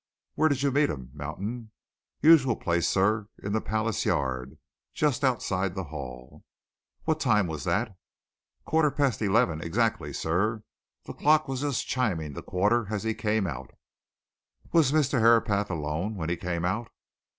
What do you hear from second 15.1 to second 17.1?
Herapath alone when he came out?"